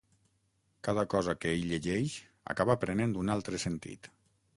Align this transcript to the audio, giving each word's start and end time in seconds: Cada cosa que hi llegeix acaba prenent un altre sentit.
Cada 0.87 1.03
cosa 1.13 1.35
que 1.43 1.51
hi 1.57 1.67
llegeix 1.71 2.15
acaba 2.55 2.77
prenent 2.85 3.13
un 3.25 3.31
altre 3.35 3.61
sentit. 3.65 4.11